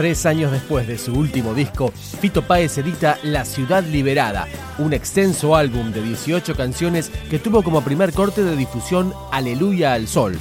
[0.00, 5.54] Tres años después de su último disco, Fito Páez edita La Ciudad Liberada, un extenso
[5.54, 10.38] álbum de 18 canciones que tuvo como primer corte de difusión Aleluya al Sol.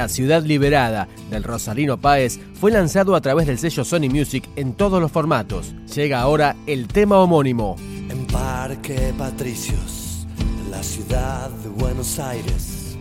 [0.00, 4.72] La Ciudad Liberada del Rosarino Páez fue lanzado a través del sello Sony Music en
[4.72, 5.74] todos los formatos.
[5.94, 7.76] Llega ahora el tema homónimo.
[8.08, 10.26] En Parque Patricios,
[10.70, 12.96] la ciudad de Buenos Aires,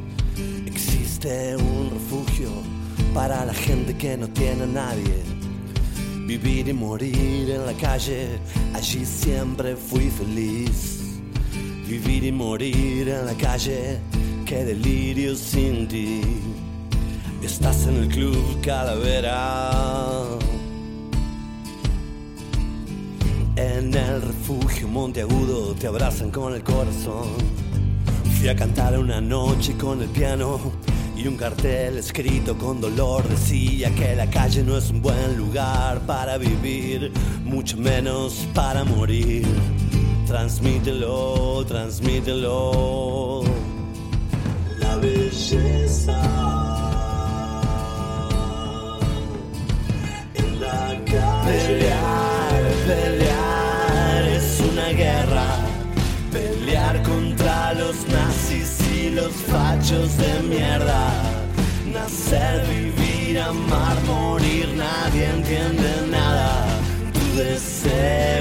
[0.65, 2.49] existe un refugio
[3.13, 5.23] para la gente que no tiene nadie.
[6.27, 8.41] Vivir y morir en la calle,
[8.73, 10.99] allí siempre fui feliz.
[11.87, 13.99] Vivir y morir en la calle,
[14.45, 16.21] qué delirio sin ti.
[17.43, 20.23] Estás en el club Calavera.
[23.55, 27.29] En el refugio Monteagudo te abrazan con el corazón.
[28.37, 30.59] Fui a cantar una noche con el piano
[31.15, 35.99] y un cartel escrito con dolor decía que la calle no es un buen lugar
[36.05, 37.11] para vivir,
[37.45, 39.45] mucho menos para morir.
[40.27, 43.43] Transmítelo, transmítelo.
[44.79, 45.88] La belleza
[51.49, 55.47] Pelear, pelear es una guerra.
[56.31, 61.11] Pelear contra los nazis y los fachos de mierda.
[61.91, 66.67] Nacer, vivir, amar, morir, nadie entiende nada.
[67.13, 68.38] Tu deseo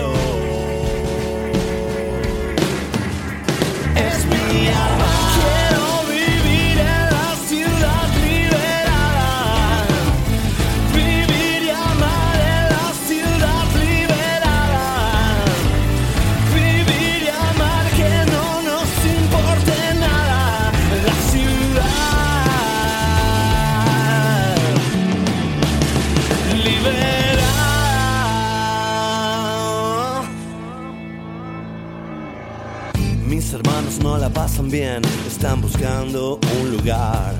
[34.30, 37.34] pasan bien, están buscando un lugar,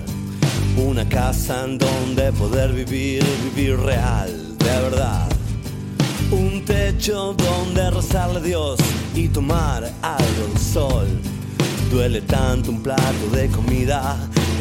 [0.76, 5.29] una casa en donde poder vivir, vivir real, de verdad.
[6.31, 8.81] Un techo donde rezarle a Dios
[9.14, 11.06] y tomar algo de sol.
[11.90, 14.17] Duele tanto un plato de comida,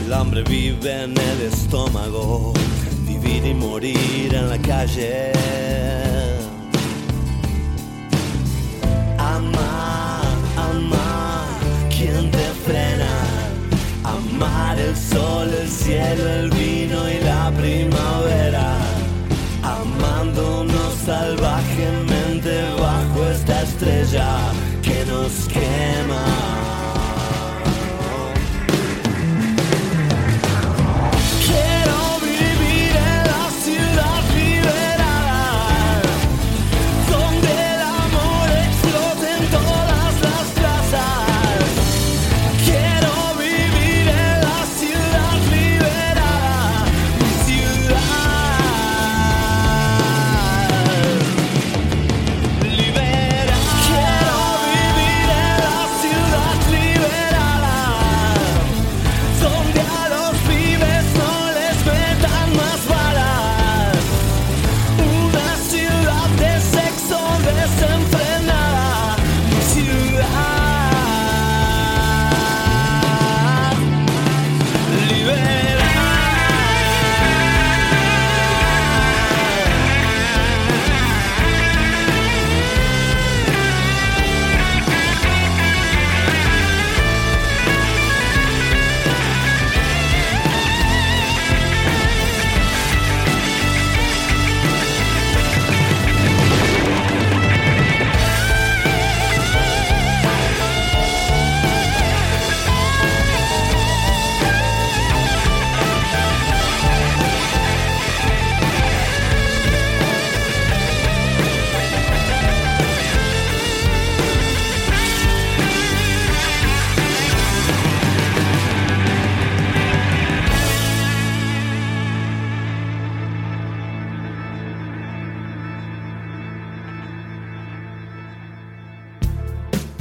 [0.05, 2.53] el hambre vive en el estómago,
[3.07, 6.06] vivir y morir en la calle.
[14.87, 18.77] El sol, el cielo, el vino y la primavera.
[19.63, 24.27] Amándonos salvajemente bajo esta estrella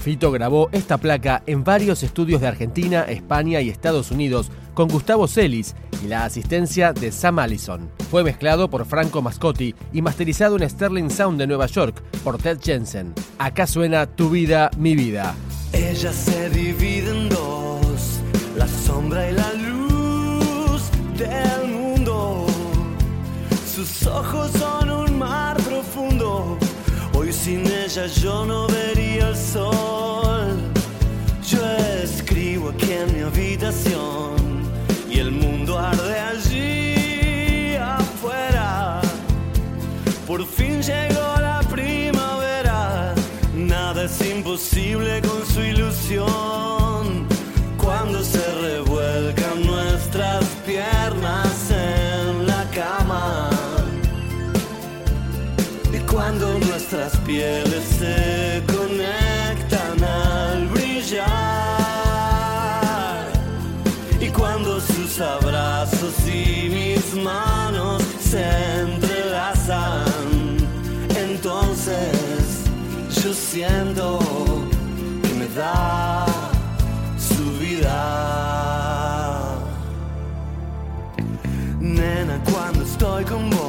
[0.06, 5.26] Fito grabó esta placa en varios estudios de Argentina, España y Estados Unidos con Gustavo
[5.26, 7.90] Celis y la asistencia de Sam Allison.
[8.08, 12.60] Fue mezclado por Franco Mascotti y masterizado en Sterling Sound de Nueva York por Ted
[12.62, 13.14] Jensen.
[13.38, 15.34] Acá suena Tu vida, mi vida.
[15.72, 18.20] Ella se divide en dos,
[18.56, 20.82] la sombra y la luz
[21.18, 22.46] del mundo.
[23.74, 26.56] Sus ojos son un mar profundo.
[27.46, 30.58] Sin ella yo no vería el sol.
[31.48, 31.64] Yo
[32.02, 34.35] escribo aquí en mi habitación
[56.88, 61.26] nuestras pieles se conectan al brillar,
[64.20, 68.44] y cuando sus abrazos y mis manos se
[68.82, 70.04] entrelazan,
[71.08, 72.62] entonces
[73.20, 74.20] yo siento
[75.22, 76.24] que me da
[77.18, 77.96] su vida.
[81.80, 83.65] Nena, cuando estoy con vos,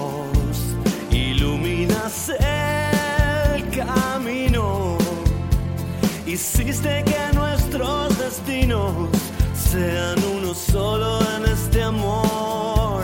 [6.37, 9.09] Hiciste que nuestros destinos
[9.55, 13.01] sean uno solo en este amor.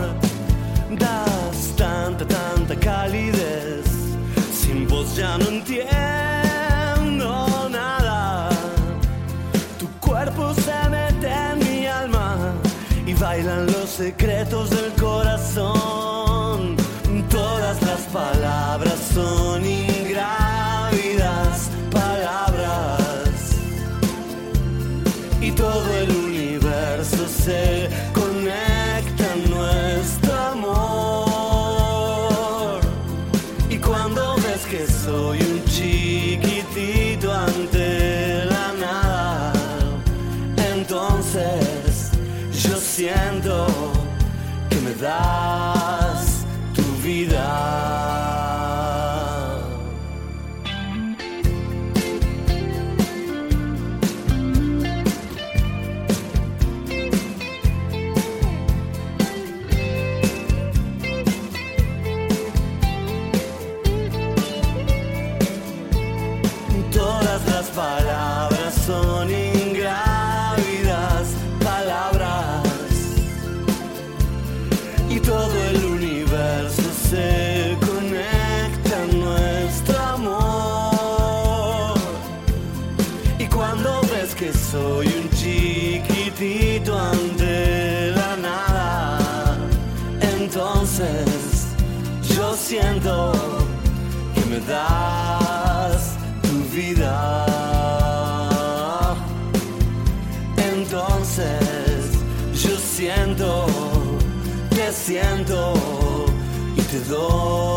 [0.99, 3.85] Das tanta, tanta calidez.
[4.53, 5.89] Sin vos ya no entiendo
[7.71, 8.49] nada.
[9.79, 12.53] Tu cuerpo se mete en mi alma
[13.03, 15.72] y bailan los secretos del corazón.
[94.67, 97.45] Das tu vida.
[100.57, 102.11] Entonces
[102.53, 103.65] yo siento,
[104.69, 105.73] te siento
[106.75, 107.72] y te doy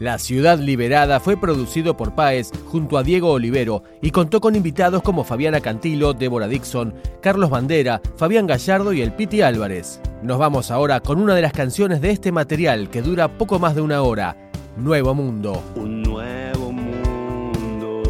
[0.00, 5.02] La Ciudad Liberada fue producido por Páez junto a Diego Olivero y contó con invitados
[5.02, 10.00] como Fabiana Cantilo, Débora Dixon, Carlos Bandera, Fabián Gallardo y el Piti Álvarez.
[10.22, 13.74] Nos vamos ahora con una de las canciones de este material que dura poco más
[13.74, 14.38] de una hora,
[14.78, 15.62] Nuevo Mundo.
[15.76, 18.02] Un nuevo mundo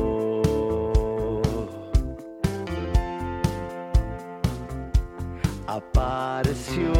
[5.67, 7.00] apareció.